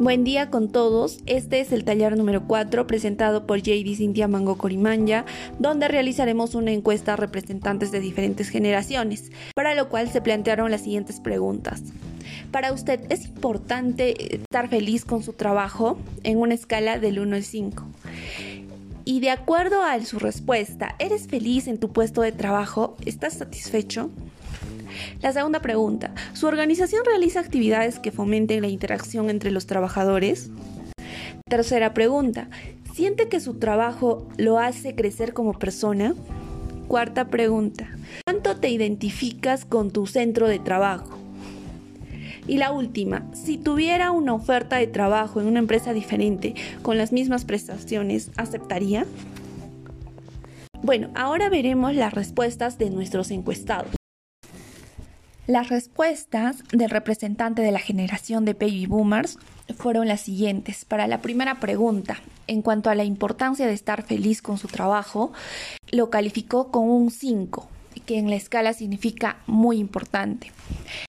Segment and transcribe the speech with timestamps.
[0.00, 1.18] Buen día con todos.
[1.26, 5.26] Este es el taller número 4 presentado por JD Cintia Mango Corimanya,
[5.58, 10.84] donde realizaremos una encuesta a representantes de diferentes generaciones, para lo cual se plantearon las
[10.84, 11.82] siguientes preguntas.
[12.50, 17.44] Para usted, ¿es importante estar feliz con su trabajo en una escala del 1 al
[17.44, 17.84] 5?
[19.04, 22.96] Y de acuerdo a su respuesta, ¿eres feliz en tu puesto de trabajo?
[23.04, 24.08] ¿Estás satisfecho?
[25.22, 30.50] La segunda pregunta, ¿su organización realiza actividades que fomenten la interacción entre los trabajadores?
[31.48, 32.48] Tercera pregunta,
[32.94, 36.14] ¿siente que su trabajo lo hace crecer como persona?
[36.88, 37.88] Cuarta pregunta,
[38.24, 41.18] ¿cuánto te identificas con tu centro de trabajo?
[42.46, 47.12] Y la última, si tuviera una oferta de trabajo en una empresa diferente con las
[47.12, 49.06] mismas prestaciones, ¿aceptaría?
[50.82, 53.99] Bueno, ahora veremos las respuestas de nuestros encuestados.
[55.50, 59.36] Las respuestas del representante de la generación de baby boomers
[59.76, 60.84] fueron las siguientes.
[60.84, 65.32] Para la primera pregunta, en cuanto a la importancia de estar feliz con su trabajo,
[65.90, 67.68] lo calificó con un 5,
[68.06, 70.52] que en la escala significa muy importante.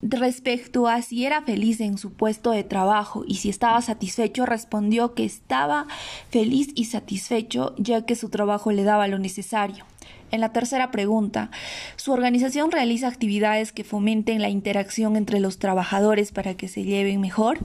[0.01, 5.15] Respecto a si era feliz en su puesto de trabajo y si estaba satisfecho, respondió
[5.15, 5.89] que estaba
[6.31, 9.85] feliz y satisfecho ya que su trabajo le daba lo necesario.
[10.31, 11.51] En la tercera pregunta,
[11.97, 17.21] ¿su organización realiza actividades que fomenten la interacción entre los trabajadores para que se lleven
[17.21, 17.59] mejor?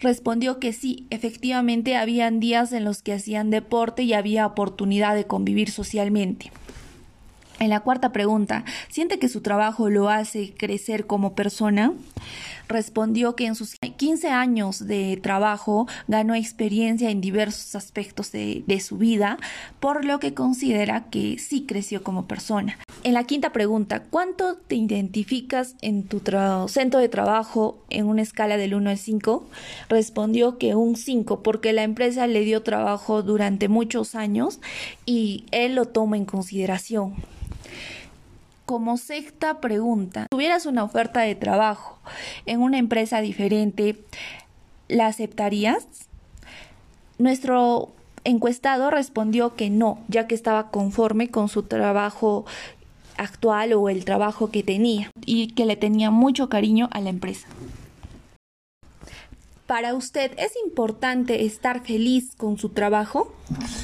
[0.00, 5.26] Respondió que sí, efectivamente habían días en los que hacían deporte y había oportunidad de
[5.26, 6.50] convivir socialmente.
[7.62, 11.92] En la cuarta pregunta, ¿siente que su trabajo lo hace crecer como persona?
[12.66, 18.98] Respondió que en sus 15 años de trabajo ganó experiencia en diversos aspectos de, su
[18.98, 19.38] vida,
[19.78, 22.80] por lo que considera que sí creció como persona.
[23.04, 26.20] En la quinta pregunta, ¿cuánto te identificas en tu
[26.66, 29.46] centro de trabajo en una escala del 1 al 5?
[29.88, 34.58] Respondió que un 5 porque la empresa le dio trabajo durante muchos años
[35.06, 37.14] y él lo toma en consideración.
[38.72, 41.98] Como sexta pregunta, tuvieras una oferta de trabajo
[42.46, 44.02] en una empresa diferente,
[44.88, 45.86] ¿la aceptarías?
[47.18, 47.92] Nuestro
[48.24, 52.46] encuestado respondió que no, ya que estaba conforme con su trabajo
[53.18, 57.48] actual o el trabajo que tenía y que le tenía mucho cariño a la empresa.
[59.66, 63.34] Para usted, ¿es importante estar feliz con su trabajo?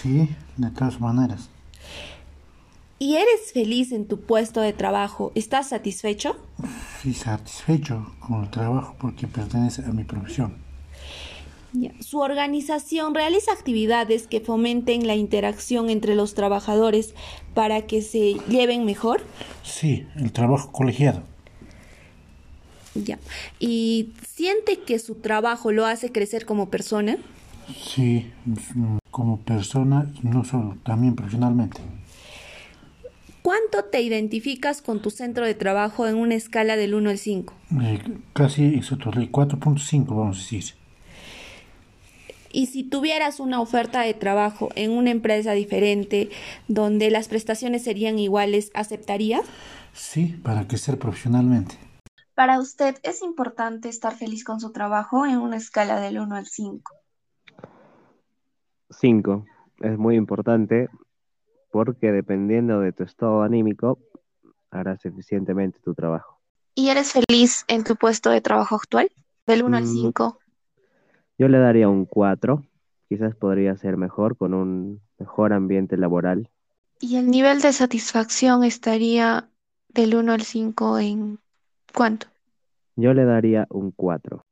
[0.00, 1.50] Sí, de todas maneras
[2.98, 6.36] y eres feliz en tu puesto de trabajo, ¿estás satisfecho?
[7.03, 10.56] Sí, satisfecho con el trabajo porque pertenece a mi profesión.
[12.00, 17.14] Su organización realiza actividades que fomenten la interacción entre los trabajadores
[17.54, 19.20] para que se lleven mejor.
[19.62, 21.22] Sí, el trabajo colegiado.
[22.94, 23.19] Ya.
[23.60, 27.19] ¿Y siente que su trabajo lo hace crecer como persona?
[27.84, 28.26] Sí,
[29.10, 31.80] como persona y no solo, también profesionalmente.
[33.48, 37.54] ¿Cuánto te identificas con tu centro de trabajo en una escala del 1 al 5?
[37.81, 40.64] Eh, casi 4.5, vamos a decir.
[42.53, 46.28] Y si tuvieras una oferta de trabajo en una empresa diferente
[46.66, 49.47] donde las prestaciones serían iguales, ¿aceptarías?
[49.94, 51.76] Sí, para crecer profesionalmente.
[52.34, 56.47] Para usted, ¿es importante estar feliz con su trabajo en una escala del 1 al
[56.47, 56.92] 5?
[58.91, 59.47] 5.
[59.80, 60.91] Es muy importante
[61.70, 63.98] porque dependiendo de tu estado anímico,
[64.70, 66.38] harás eficientemente tu trabajo.
[66.74, 69.10] ¿Y eres feliz en tu puesto de trabajo actual?
[69.46, 70.28] Del 1 al 5.
[70.28, 70.82] Mm,
[71.38, 72.62] yo le daría un 4.
[73.08, 76.50] Quizás podría ser mejor con un mejor ambiente laboral.
[77.00, 79.48] ¿Y el nivel de satisfacción estaría
[79.88, 81.38] del 1 al 5 en
[81.94, 82.26] cuánto?
[82.96, 84.42] Yo le daría un 4.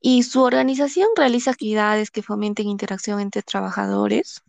[0.00, 4.42] ¿Y su organización realiza actividades que fomenten interacción entre trabajadores?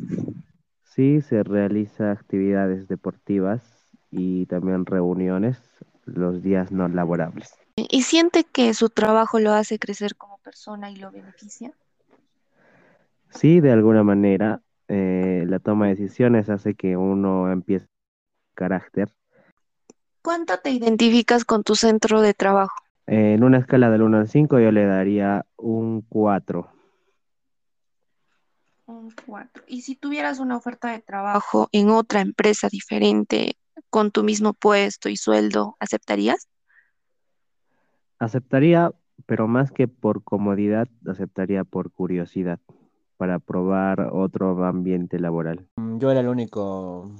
[1.01, 5.57] Sí, se realiza actividades deportivas y también reuniones
[6.05, 7.55] los días no laborables.
[7.75, 11.73] ¿Y siente que su trabajo lo hace crecer como persona y lo beneficia?
[13.31, 14.61] Sí, de alguna manera.
[14.89, 17.87] Eh, la toma de decisiones hace que uno empiece
[18.53, 19.09] carácter.
[20.21, 22.75] ¿Cuánto te identificas con tu centro de trabajo?
[23.07, 26.69] en una escala del 1 al 5 yo le daría un 4.
[29.25, 29.63] 4.
[29.67, 33.57] Y si tuvieras una oferta de trabajo en otra empresa diferente,
[33.89, 36.47] con tu mismo puesto y sueldo, ¿aceptarías?
[38.19, 38.91] Aceptaría,
[39.25, 42.59] pero más que por comodidad, aceptaría por curiosidad,
[43.17, 45.67] para probar otro ambiente laboral.
[45.77, 47.11] Mm, yo era el único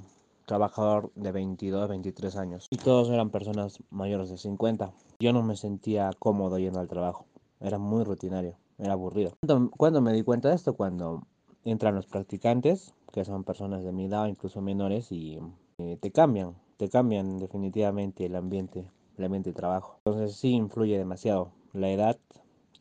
[0.46, 4.92] trabajador de 22, 23 años y todos eran personas mayores de 50.
[5.20, 7.26] Yo no me sentía cómodo yendo al trabajo,
[7.60, 9.36] era muy rutinario era aburrido.
[9.76, 10.74] ¿Cuándo, me di cuenta de esto?
[10.74, 11.26] Cuando
[11.64, 15.38] entran los practicantes, que son personas de mi edad, incluso menores, y
[15.78, 18.84] eh, te cambian, te cambian definitivamente el ambiente,
[19.16, 20.00] el ambiente de trabajo.
[20.04, 22.18] Entonces sí influye demasiado la edad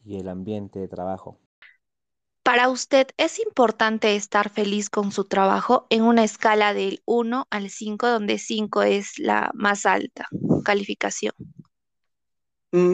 [0.05, 1.37] y el ambiente de trabajo.
[2.43, 7.69] Para usted, ¿es importante estar feliz con su trabajo en una escala del 1 al
[7.69, 10.27] 5, donde 5 es la más alta
[10.65, 11.33] calificación?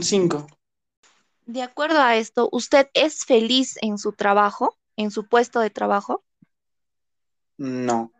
[0.01, 0.37] 5.
[0.39, 5.69] Mm, de acuerdo a esto, ¿usted es feliz en su trabajo, en su puesto de
[5.69, 6.25] trabajo?
[7.57, 8.11] No.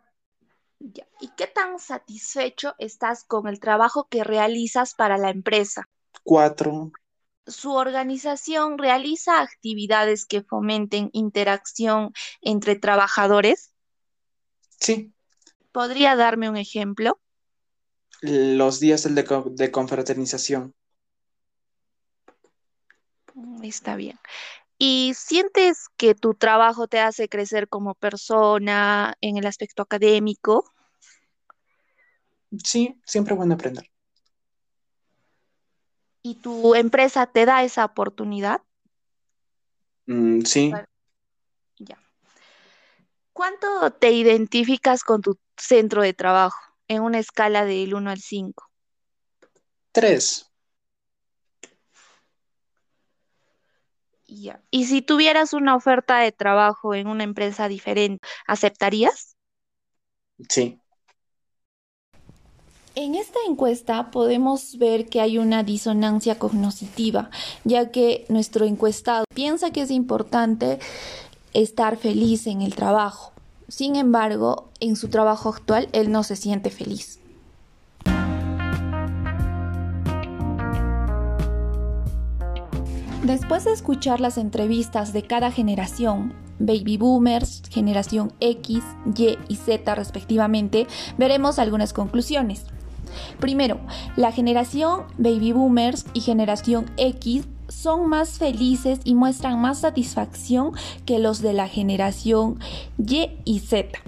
[0.80, 5.88] ¿Y qué tan satisfecho estás con el trabajo que realizas para la empresa?
[6.22, 6.92] Cuatro.
[7.46, 13.74] ¿Su organización realiza actividades que fomenten interacción entre trabajadores?
[14.78, 15.12] Sí.
[15.72, 17.20] ¿Podría darme un ejemplo?
[18.20, 20.74] Los días de, de confraternización.
[23.34, 24.18] Mm, está bien.
[24.78, 30.64] ¿Y sientes que tu trabajo te hace crecer como persona en el aspecto académico?
[32.62, 33.90] Sí, siempre bueno aprender.
[36.22, 38.62] ¿Y tu empresa te da esa oportunidad?
[40.06, 40.72] Mm, sí.
[41.78, 41.98] ya.
[43.32, 48.70] ¿Cuánto te identificas con tu centro de trabajo en una escala del 1 al 5?
[49.92, 50.47] Tres.
[54.28, 59.36] Y si tuvieras una oferta de trabajo en una empresa diferente, ¿aceptarías?
[60.48, 60.78] Sí.
[62.94, 67.30] En esta encuesta podemos ver que hay una disonancia cognitiva,
[67.64, 70.78] ya que nuestro encuestado piensa que es importante
[71.54, 73.32] estar feliz en el trabajo.
[73.68, 77.20] Sin embargo, en su trabajo actual él no se siente feliz.
[83.28, 88.82] Después de escuchar las entrevistas de cada generación, baby boomers, generación X,
[89.14, 90.86] Y y Z respectivamente,
[91.18, 92.64] veremos algunas conclusiones.
[93.38, 93.80] Primero,
[94.16, 100.72] la generación baby boomers y generación X son más felices y muestran más satisfacción
[101.04, 102.58] que los de la generación
[102.96, 103.98] Y y Z.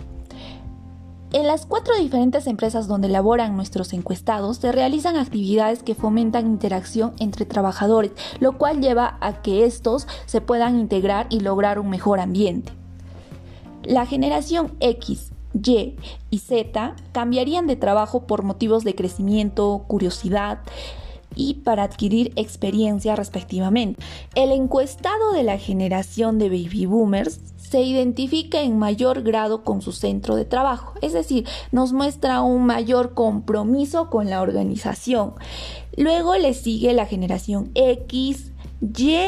[1.33, 7.13] En las cuatro diferentes empresas donde laboran nuestros encuestados se realizan actividades que fomentan interacción
[7.21, 8.11] entre trabajadores,
[8.41, 12.73] lo cual lleva a que estos se puedan integrar y lograr un mejor ambiente.
[13.85, 15.95] La generación X, Y
[16.31, 20.59] y Z cambiarían de trabajo por motivos de crecimiento, curiosidad,
[21.37, 24.03] y para adquirir experiencia respectivamente.
[24.35, 27.39] El encuestado de la generación de baby boomers
[27.71, 32.67] se identifica en mayor grado con su centro de trabajo, es decir, nos muestra un
[32.67, 35.35] mayor compromiso con la organización.
[35.97, 38.51] Luego le sigue la generación X,
[38.81, 39.19] Y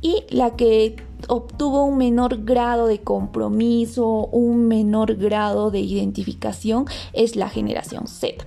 [0.00, 0.94] y la que
[1.26, 8.46] obtuvo un menor grado de compromiso, un menor grado de identificación es la generación Z.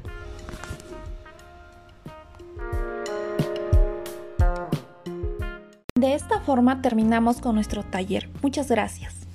[6.41, 8.29] forma terminamos con nuestro taller.
[8.41, 9.27] Muchas gracias.